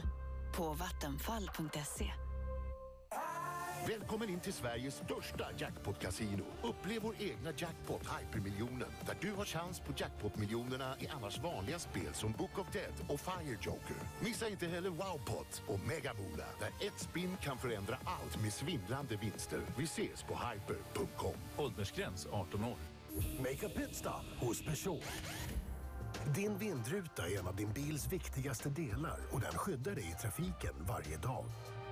På 0.56 0.74
vattenfall.se. 0.74 2.25
Välkommen 3.88 4.30
in 4.30 4.40
till 4.40 4.54
Sveriges 4.54 4.96
största 4.96 5.46
jackpot-casino. 5.58 6.44
Upplev 6.64 7.02
vår 7.02 7.16
egna 7.20 7.52
jackpot 7.58 8.02
Hypermiljonen 8.02 8.90
där 9.06 9.18
du 9.22 9.32
har 9.32 9.46
chans 9.46 9.80
på 9.80 9.94
jackpot-miljonerna 9.98 10.96
i 11.00 11.08
annars 11.08 11.40
vanliga 11.40 11.80
spel 11.80 12.14
som 12.14 12.32
Book 12.32 12.60
of 12.60 12.72
Dead 12.74 12.94
och 13.10 13.20
Fire 13.20 13.58
Joker. 13.62 13.96
Missa 14.20 14.50
inte 14.50 14.68
heller 14.68 14.90
Wowpot 14.90 15.64
och 15.68 15.80
Mega 15.88 16.14
Moolah 16.14 16.48
där 16.60 16.88
ett 16.88 17.00
spinn 17.00 17.38
kan 17.42 17.58
förändra 17.58 17.98
allt 18.04 18.42
med 18.42 18.54
svindlande 18.54 19.16
vinster. 19.16 19.62
Vi 19.78 19.84
ses 19.84 20.24
på 20.24 20.34
hyper.com. 20.34 21.36
Åldersgräns 21.58 22.28
18 22.32 22.64
år. 22.64 22.78
Make 23.40 23.66
a 23.66 23.70
pitstop 23.76 24.26
hos 24.40 24.62
Peugeot. 24.62 25.04
Din 26.36 26.58
vindruta 26.58 27.28
är 27.28 27.40
en 27.40 27.48
av 27.48 27.56
din 27.56 27.74
bils 27.74 28.14
viktigaste 28.14 28.70
delar 28.70 29.20
och 29.32 29.42
den 29.42 29.54
skyddar 29.54 29.96
dig 29.96 30.14
i 30.18 30.22
trafiken 30.22 30.74
varje 30.80 31.18
dag. 31.18 31.46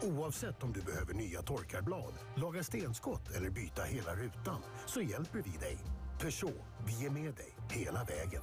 Oavsett 0.03 0.63
om 0.63 0.73
du 0.73 0.81
behöver 0.81 1.13
nya 1.13 1.41
torkarblad, 1.41 2.13
laga 2.35 2.63
stenskott 2.63 3.35
eller 3.35 3.49
byta 3.49 3.83
hela 3.83 4.15
rutan 4.15 4.61
så 4.85 5.01
hjälper 5.01 5.41
vi 5.41 5.57
dig. 5.57 5.77
Peugeot, 6.21 6.65
vi 6.85 7.05
är 7.05 7.09
med 7.09 7.33
dig 7.35 7.55
hela 7.71 8.03
vägen. 8.03 8.41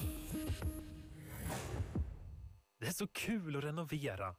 Det 2.80 2.86
är 2.86 2.92
så 2.92 3.06
kul 3.06 3.56
att 3.56 3.64
renovera. 3.64 4.34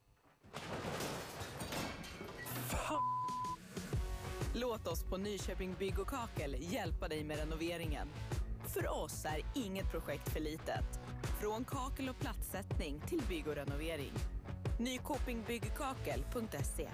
Låt 4.53 4.87
oss 4.87 5.03
på 5.03 5.17
Nyköping 5.17 5.75
Bygg 5.79 5.99
och 5.99 6.07
Kakel 6.07 6.55
hjälpa 6.59 7.07
dig 7.07 7.23
med 7.23 7.37
renoveringen. 7.37 8.07
För 8.67 9.03
oss 9.03 9.25
är 9.25 9.41
inget 9.65 9.91
projekt 9.91 10.29
för 10.29 10.39
litet. 10.39 10.99
Från 11.39 11.65
kakel 11.65 12.09
och 12.09 12.19
plattsättning 12.19 13.01
till 13.07 13.21
bygg 13.29 13.47
och 13.47 13.55
renovering. 13.55 14.13
Nykopingbyggkakel.se 14.81 16.89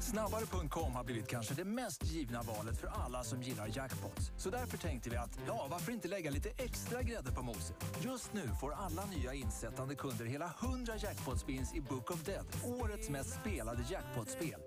Snabbare.com 0.00 0.92
har 0.92 1.04
blivit 1.04 1.28
kanske 1.28 1.54
det 1.54 1.64
mest 1.64 2.12
givna 2.12 2.42
valet 2.42 2.80
för 2.80 2.88
alla 2.88 3.24
som 3.24 3.42
gillar 3.42 3.70
jackpots. 3.76 4.32
Så 4.36 4.50
därför 4.50 4.78
tänkte 4.78 5.10
vi 5.10 5.16
att, 5.16 5.38
ja, 5.46 5.66
varför 5.70 5.92
inte 5.92 6.08
lägga 6.08 6.30
lite 6.30 6.48
extra 6.48 7.02
grädde 7.02 7.32
på 7.32 7.42
moset? 7.42 7.76
Just 8.04 8.32
nu 8.32 8.48
får 8.60 8.74
alla 8.74 9.04
nya 9.06 9.34
insättande 9.34 9.94
kunder 9.94 10.24
hela 10.24 10.54
100 10.62 10.96
jackpot-spins 10.96 11.74
i 11.74 11.80
Book 11.80 12.10
of 12.10 12.24
Dead, 12.24 12.46
årets 12.64 13.08
mest 13.08 13.40
spelade 13.40 13.84
jackpot-spel. 13.90 14.60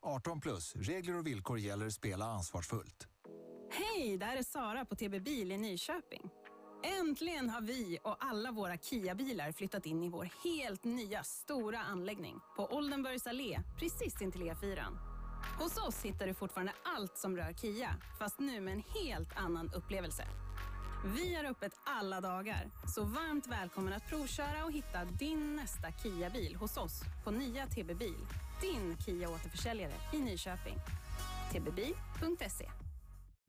18 0.00 0.40
plus, 0.40 0.76
regler 0.76 1.18
och 1.18 1.26
villkor 1.26 1.58
gäller, 1.58 1.90
spela 1.90 2.24
ansvarsfullt. 2.24 3.06
Hej, 3.72 4.16
där 4.16 4.36
är 4.36 4.42
Sara 4.42 4.84
på 4.84 4.96
TB 4.96 5.20
Bil 5.20 5.52
i 5.52 5.58
Nyköping. 5.58 6.30
Äntligen 6.82 7.50
har 7.50 7.60
vi 7.60 7.98
och 8.02 8.16
alla 8.20 8.52
våra 8.52 8.76
Kia-bilar 8.76 9.52
flyttat 9.52 9.86
in 9.86 10.02
i 10.02 10.08
vår 10.08 10.28
helt 10.44 10.84
nya 10.84 11.22
stora 11.22 11.78
anläggning 11.78 12.40
på 12.56 12.66
Oldenburgs 12.66 13.26
allé, 13.26 13.60
precis 13.78 14.22
intill 14.22 14.42
E4. 14.42 14.80
Hos 15.58 15.78
oss 15.78 16.04
hittar 16.04 16.26
du 16.26 16.34
fortfarande 16.34 16.72
allt 16.96 17.18
som 17.18 17.36
rör 17.36 17.52
Kia, 17.52 17.96
fast 18.18 18.38
nu 18.38 18.60
med 18.60 18.72
en 18.72 18.82
helt 19.04 19.36
annan 19.36 19.70
upplevelse. 19.74 20.24
Vi 21.16 21.34
har 21.34 21.44
öppet 21.44 21.72
alla 21.84 22.20
dagar, 22.20 22.70
så 22.94 23.04
varmt 23.04 23.46
välkommen 23.46 23.92
att 23.92 24.08
provköra 24.08 24.64
och 24.64 24.72
hitta 24.72 25.04
din 25.04 25.56
nästa 25.56 25.92
Kia-bil 25.92 26.56
hos 26.56 26.76
oss 26.76 27.00
på 27.24 27.30
nya 27.30 27.66
TB 27.66 27.94
Bil, 27.94 28.26
din 28.60 28.96
Kia-återförsäljare 28.96 29.94
i 30.12 30.18
Nyköping. 30.18 30.76
tbbil.se 31.52 32.79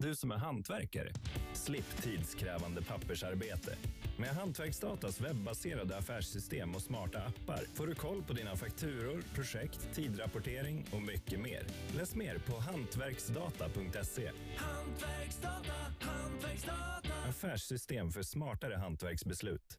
du 0.01 0.15
som 0.15 0.31
är 0.31 0.35
hantverkare, 0.35 1.11
slipp 1.53 2.01
tidskrävande 2.01 2.81
pappersarbete. 2.81 3.75
Med 4.17 4.29
Hantverksdatas 4.29 5.21
webbaserade 5.21 5.97
affärssystem 5.97 6.75
och 6.75 6.81
smarta 6.81 7.19
appar 7.19 7.63
får 7.73 7.87
du 7.87 7.95
koll 7.95 8.23
på 8.23 8.33
dina 8.33 8.55
fakturor, 8.55 9.23
projekt, 9.35 9.89
tidrapportering 9.93 10.85
och 10.93 11.01
mycket 11.01 11.39
mer. 11.39 11.63
Läs 11.97 12.15
mer 12.15 12.37
på 12.37 12.59
hantverksdata.se. 12.59 14.31
Hantverksdata, 14.57 15.73
hantverksdata. 15.99 17.09
Affärssystem 17.29 18.11
för 18.11 18.21
smartare 18.21 18.75
hantverksbeslut. 18.75 19.77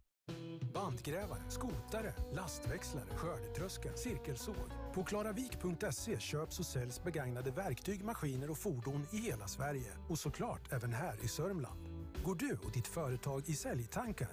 Bandgrävare, 0.74 1.42
skotare, 1.50 2.14
lastväxlare, 2.34 3.16
skördetröskor, 3.16 3.92
cirkelsåg. 3.96 4.81
På 4.94 5.04
klaravik.se 5.04 6.18
köps 6.18 6.58
och 6.58 6.66
säljs 6.66 7.02
begagnade 7.02 7.50
verktyg, 7.50 8.04
maskiner 8.04 8.50
och 8.50 8.58
fordon 8.58 9.06
i 9.12 9.16
hela 9.16 9.48
Sverige. 9.48 9.92
Och 10.08 10.18
såklart 10.18 10.72
även 10.72 10.92
här 10.92 11.24
i 11.24 11.28
Sörmland. 11.28 11.88
Går 12.24 12.34
du 12.34 12.58
och 12.64 12.72
ditt 12.72 12.86
företag 12.86 13.42
i 13.46 13.52
säljtankar? 13.52 14.28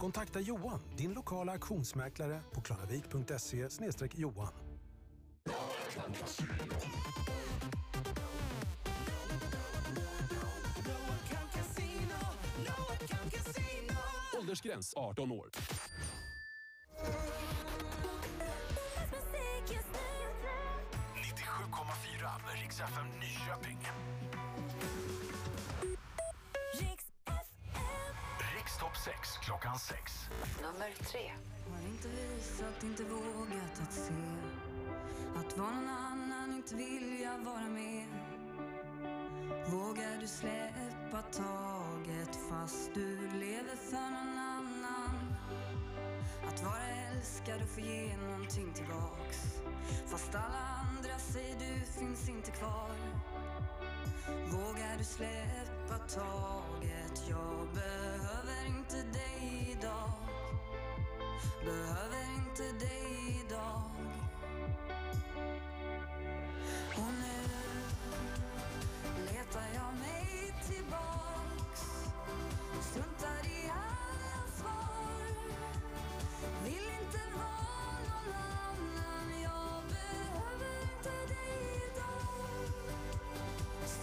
Kontakta 0.00 0.40
Johan, 0.40 0.80
din 0.96 1.12
lokala 1.12 1.52
auktionsmäklare 1.52 2.40
på 2.52 2.60
klaravik.se 2.60 3.68
johan. 4.14 4.52
Åldersgräns 14.38 14.94
18 14.96 15.32
år. 15.32 15.50
Rix 22.76 22.90
FM 22.92 23.06
Nyköping. 23.20 23.78
Topp 28.80 28.96
6 28.96 29.38
klockan 29.44 29.78
6. 29.78 30.28
Nummer 30.62 30.90
tre. 31.04 31.32
Har 31.70 31.88
inte 31.88 32.08
visat, 32.08 32.82
inte 32.82 33.04
vågat 33.04 33.80
att 33.82 33.92
se 33.92 34.12
Att 35.36 35.58
vara 35.58 35.70
någon 35.70 35.88
annan, 35.88 36.54
inte 36.54 36.74
vilja 36.74 37.36
vara 37.38 37.68
med 37.68 38.06
Vågar 39.66 40.20
du 40.20 40.26
släppa 40.26 41.22
taget 41.22 42.38
fast 42.50 42.94
du 42.94 43.16
lever 43.16 43.76
för 43.76 44.10
någon 44.10 44.38
annan 44.38 45.36
Att 46.48 46.62
vara 46.62 46.95
älskar 47.16 47.62
och 47.62 47.68
får 47.68 47.82
ge 47.82 48.16
någonting 48.16 48.72
tillbaks. 48.74 49.62
Fast 50.06 50.34
alla 50.34 50.64
andra 50.82 51.18
säger 51.18 51.56
du 51.58 52.00
finns 52.00 52.28
inte 52.28 52.50
kvar. 52.50 52.90
Vågar 54.52 54.98
du 54.98 55.04
släppa 55.04 55.98
taget? 55.98 57.24
Jag 57.28 57.68
behöver 57.74 58.66
inte 58.66 58.96
dig 58.96 59.76
idag. 59.78 60.12
Behöver 61.64 62.24
inte 62.36 62.84
dig 62.86 63.44
idag. 63.46 63.95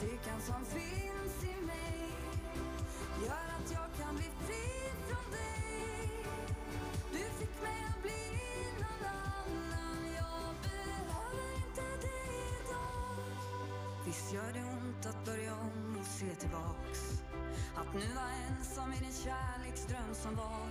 Styrkan 0.04 0.42
som 0.42 0.66
finns 0.66 1.44
i 1.44 1.66
mig 1.66 2.12
gör 3.26 3.48
att 3.58 3.72
jag 3.72 4.06
kan 4.06 4.16
bli 4.16 4.26
fri 4.46 4.92
från 5.08 5.32
dig. 5.32 6.10
Du 7.12 7.18
fick 7.18 7.62
mig 7.62 7.86
att 7.90 8.02
bli 8.02 8.40
någon 8.80 9.06
annan. 9.06 10.14
Jag 10.16 10.56
behöver 10.62 11.56
inte 11.56 12.08
dig 12.08 12.36
idag. 12.62 13.26
Visst 14.06 14.34
gör 14.34 14.54
det 14.54 14.64
ont 14.64 15.06
att 15.06 15.26
börja 15.26 15.54
om 15.54 15.98
och 16.00 16.06
se 16.06 16.36
tillbaks. 16.36 17.22
Att 17.76 17.94
nu 17.94 18.14
vara 18.16 18.34
ensam 18.50 18.94
i 18.94 19.00
den 19.00 19.14
kärleksdröm 19.14 20.14
som 20.14 20.36
var. 20.36 20.68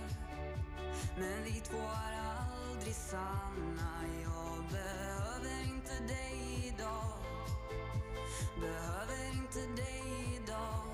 Men 1.17 1.43
vi 1.43 1.51
två 1.51 1.77
är 1.77 2.13
aldrig 2.69 2.95
sanna. 2.95 3.93
Jag 4.23 4.63
behöver 4.71 5.61
inte 5.73 6.13
dig 6.13 6.73
idag. 6.75 7.22
Behöver 8.59 9.27
inte 9.33 9.81
dig 9.81 10.39
idag. 10.43 10.85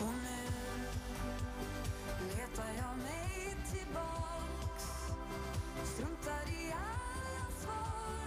Och 0.00 0.14
nu 0.24 0.46
letar 2.28 2.70
jag 2.76 2.96
mig 2.98 3.56
tillbaks. 3.72 4.86
Struntar 5.84 6.44
i 6.48 6.72
alla 6.72 7.46
svar. 7.62 8.26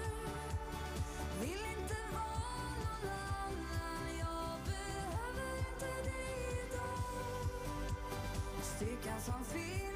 Vill 1.42 1.66
inte 1.78 1.98
vara 2.14 2.70
någon 2.84 3.10
annan. 3.40 4.18
Jag 4.20 4.60
behöver 4.66 5.58
inte 5.60 6.10
dig 6.10 6.66
idag. 6.68 7.48
Styrkan 8.62 9.22
som 9.22 9.46
finns 9.46 9.93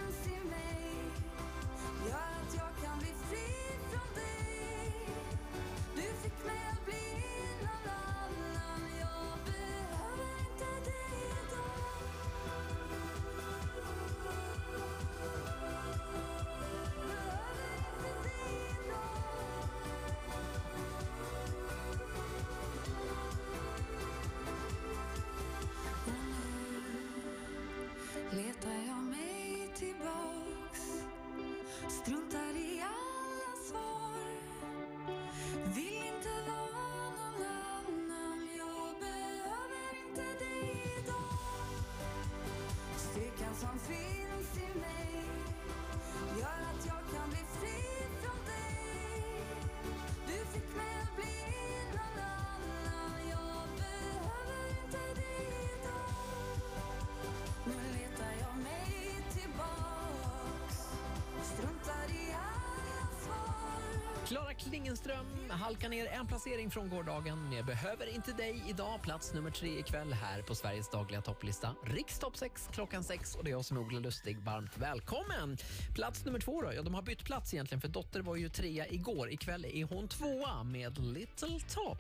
Klara 64.28 64.54
Klingenström 64.54 65.26
halkar 65.50 65.90
ner 65.90 66.06
en 66.06 66.28
placering 66.28 66.72
från 66.72 66.90
gårdagen. 66.90 67.54
Jag 67.54 67.66
behöver 67.66 68.16
inte 68.16 68.32
dig 68.32 68.64
idag. 68.68 69.02
Plats 69.02 69.34
nummer 69.34 69.52
tre 69.52 69.80
ikväll 69.80 70.14
här 70.14 70.42
på 70.42 70.56
Sveriges 70.56 70.90
dagliga 70.90 71.22
topplista. 71.22 71.76
Rikstopp 71.84 72.38
6 72.38 72.70
klockan 72.74 73.04
6 73.04 73.36
och 73.36 73.44
det 73.44 73.50
är 73.50 73.52
jag 73.52 73.66
som 73.66 73.78
är 73.78 73.82
Ola 73.82 74.00
Lustig. 74.00 74.40
Varmt 74.40 74.78
välkommen! 74.78 75.58
Plats 75.96 76.26
nummer 76.26 76.40
två 76.40 76.62
då? 76.62 76.74
Ja, 76.74 76.82
de 76.82 76.94
har 76.94 77.02
bytt 77.02 77.24
plats 77.26 77.54
egentligen 77.54 77.82
för 77.82 77.88
Dotter 77.88 78.22
var 78.22 78.36
ju 78.36 78.50
trea 78.50 78.88
igår. 78.88 79.32
Ikväll 79.32 79.66
är 79.66 79.84
hon 79.84 80.08
tvåa 80.08 80.64
med 80.64 80.98
Little 80.98 81.60
Tot. 81.60 82.00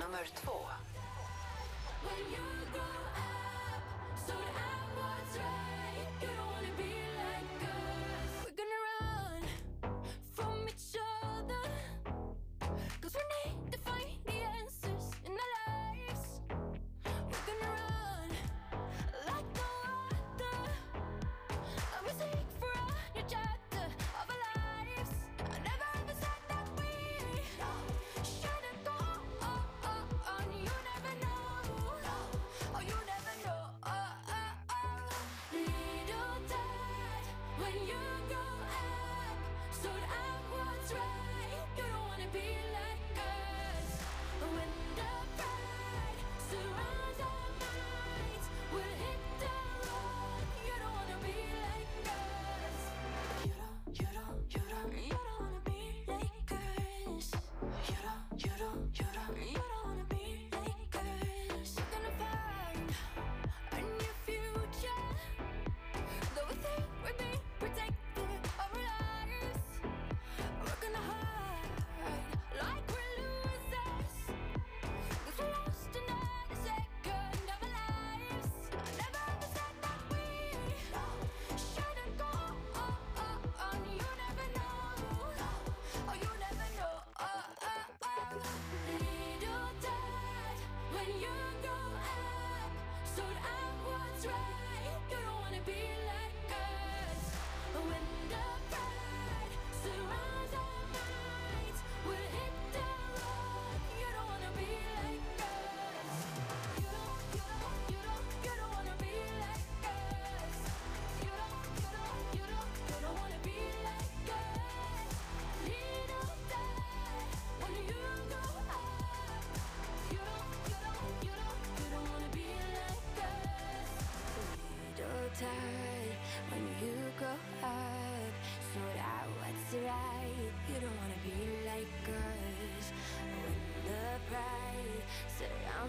Nummer 0.00 0.26
två. 0.44 0.58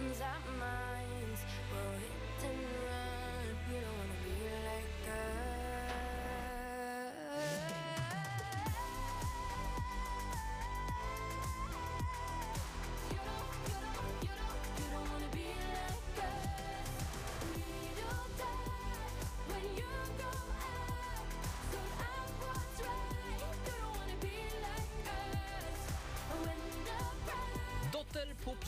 dreams 0.07 0.21
I'm 0.21 0.46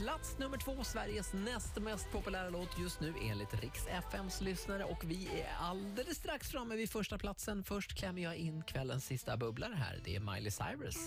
Plats 0.10 0.38
nummer 0.38 0.58
två, 0.58 0.84
Sveriges 0.84 1.34
näst 1.34 1.82
mest 1.82 2.12
populära 2.12 2.50
låt 2.50 2.80
just 2.80 3.00
nu 3.00 3.14
enligt 3.22 3.54
Riks 3.54 3.88
FMs 3.88 4.42
lyssnare. 4.42 4.84
Och 4.84 5.04
vi 5.04 5.28
är 5.28 5.48
alldeles 5.60 6.18
strax 6.18 6.52
framme 6.52 6.76
vid 6.76 6.90
första 6.90 7.18
platsen. 7.18 7.64
Först 7.64 7.94
klämmer 7.94 8.22
jag 8.22 8.36
in 8.36 8.64
kvällens 8.64 9.06
sista 9.06 9.38
bubblare 9.38 9.74
här. 9.74 10.02
Det 10.04 10.16
är 10.16 10.20
Miley 10.20 10.52
Cyrus, 10.52 10.98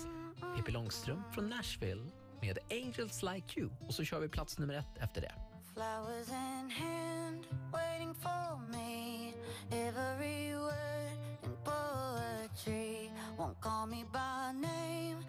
Pippi 0.55 0.71
Långstrump 0.71 1.33
från 1.33 1.49
Nashville 1.49 2.05
med 2.41 2.57
Angels 2.71 3.23
Like 3.23 3.59
You. 3.59 3.69
Och 3.87 3.93
så 3.93 4.03
kör 4.03 4.19
vi 4.19 4.29
plats 4.29 4.59
nummer 4.59 4.73
ett 4.73 4.97
efter 4.97 5.21
det. 5.21 5.33
Flowers 5.73 6.29
in 6.29 6.71
hand, 6.71 7.45
waiting 7.71 8.15
for 8.15 8.57
me 8.71 9.33
Every 9.71 10.55
word 10.55 11.17
in 11.43 11.57
poetry 11.63 13.11
Won't 13.37 13.59
call 13.61 13.87
me 13.87 14.05
by 14.13 14.51
name 14.53 15.25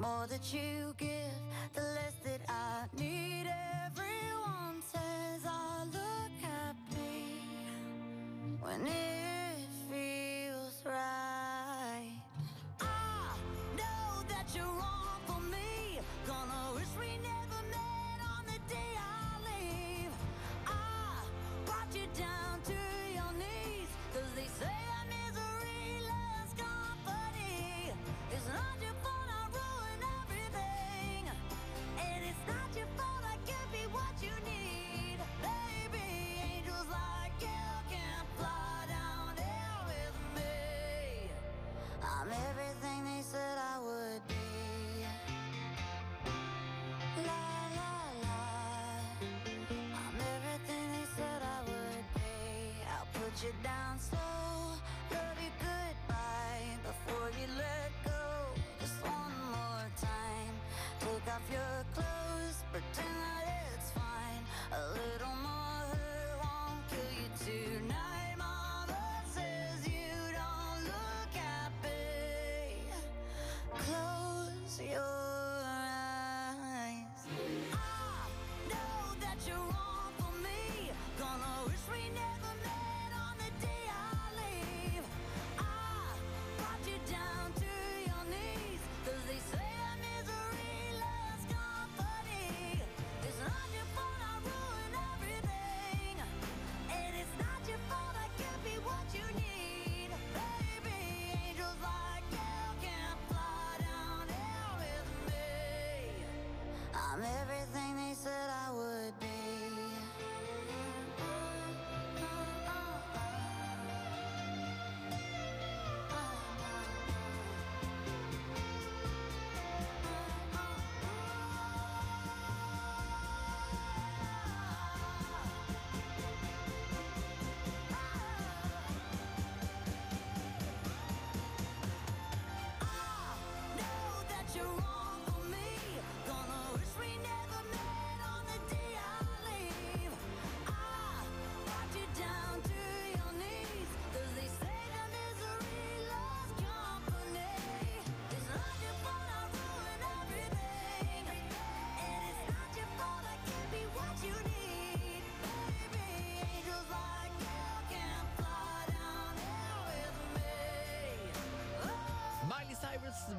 More 0.00 0.28
that 0.28 0.54
you 0.54 0.94
give, 0.96 1.08
the 1.74 1.80
less 1.80 2.14
that 2.22 2.42
I 2.48 2.86
need. 2.96 3.50
Everyone 3.86 4.80
says 4.92 5.44
I 5.44 5.84
look 5.86 6.32
happy 6.40 7.42
when 8.60 8.86
it 8.86 9.37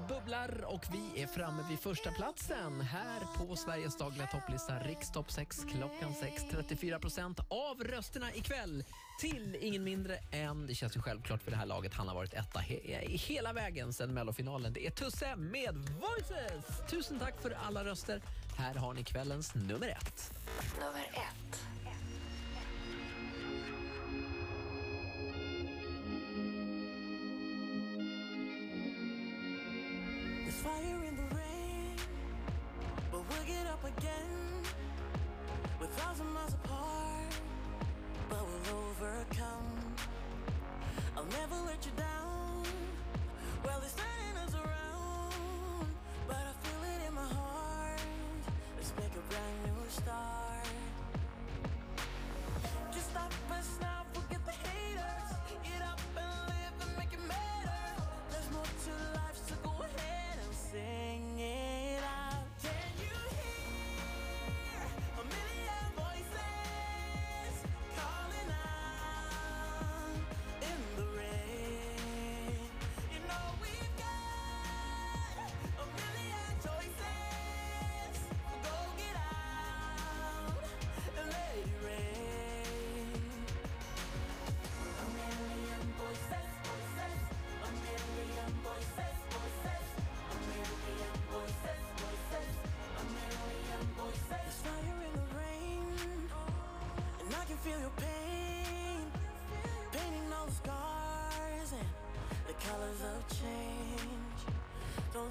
bubblar 0.08 0.64
och 0.66 0.86
vi 0.92 1.22
är 1.22 1.28
framme 1.28 1.64
vid 1.70 1.80
första 1.80 2.12
platsen 2.12 2.82
här 2.82 3.20
på 3.38 3.56
Sveriges 3.56 3.98
dagliga 3.98 4.28
topplista 4.28 4.80
Rikstopp 4.80 5.32
6 5.32 5.66
klockan 5.72 6.14
6. 6.14 6.44
34 6.52 7.00
procent 7.00 7.40
av 7.50 7.84
rösterna 7.84 8.34
ikväll 8.34 8.84
till 9.20 9.58
ingen 9.62 9.84
mindre 9.84 10.20
än, 10.32 10.68
det 10.68 10.76
känns 10.76 10.98
ju 10.98 11.02
självklart 11.02 11.44
för 11.44 11.52
det 11.52 11.58
här 11.58 11.66
laget, 11.66 11.94
han 11.94 12.08
har 12.08 12.16
varit 12.16 12.34
etta 12.34 12.60
he 12.60 13.08
hela 13.08 13.54
vägen 13.54 13.94
sedan 13.94 14.14
mellofinalen. 14.14 14.74
Det 14.74 14.88
är 14.88 14.92
Tusse 14.92 15.36
med 15.36 15.76
Voices! 15.76 16.90
Tusen 16.90 17.20
tack 17.20 17.42
för 17.42 17.52
alla 17.52 17.86
röster. 17.86 18.22
Här 18.58 18.76
har 18.76 18.94
ni 18.94 19.04
kvällens 19.04 19.56
nummer 19.56 19.88
ett. 19.88 20.34
Nummer 20.80 21.06
ett. 21.14 21.79
fire 30.70 31.04
in 31.10 31.16
the 31.16 31.28
rain, 31.36 31.96
but 33.12 33.22
we'll 33.28 33.48
get 33.56 33.66
up 33.68 33.84
again. 33.84 34.34
We're 35.80 35.88
thousand 36.02 36.28
miles 36.28 36.54
apart, 36.54 37.32
but 38.30 38.42
we'll 38.48 38.78
overcome. 38.90 39.70
I'll 41.16 41.32
never 41.40 41.58
let 41.66 41.80
you 41.86 41.94
down. 41.98 42.64
Well, 43.66 43.80
it's 43.86 43.96
turning 44.02 44.38
us 44.46 44.54
around, 44.54 45.88
but 46.28 46.44
I 46.52 46.54
feel 46.64 46.82
it 46.94 47.08
in 47.08 47.14
my 47.14 47.30
heart. 47.40 48.02
Let's 48.78 48.94
make 49.02 49.14
a 49.22 49.24
brand 49.32 49.58
new 49.66 49.90
start. 49.90 50.68
Just 52.94 53.10
stop 53.10 53.32
us 53.58 53.70
now, 53.82 54.02
forget 54.14 54.42
the 54.46 54.58
haters. 54.68 55.30
Get 55.64 55.82
up 55.92 56.02
and 56.22 56.34
live 56.52 56.76
and 56.84 56.92
make 56.98 57.14
it 57.14 57.24
matter 57.28 57.69
sing 60.72 61.39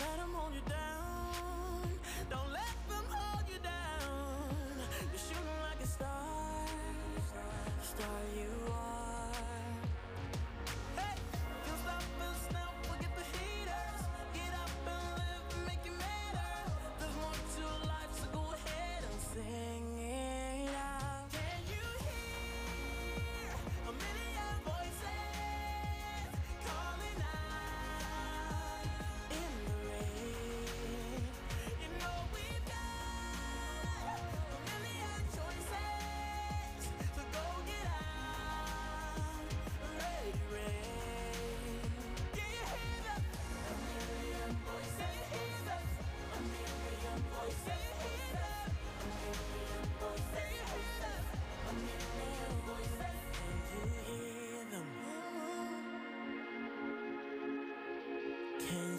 let 0.01 0.17
them 0.17 0.38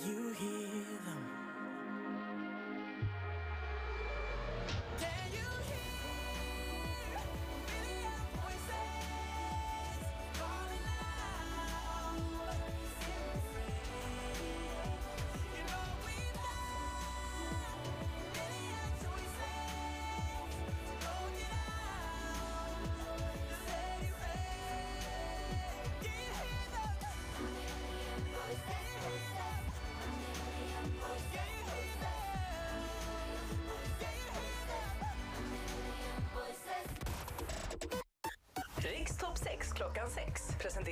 you 0.05 0.33
hear 0.33 0.58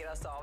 6 0.03 0.21
klockan 0.21 0.36